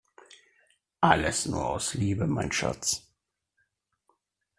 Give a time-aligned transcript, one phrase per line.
[1.01, 3.05] Alles nur aus Liebe, mein Schatz!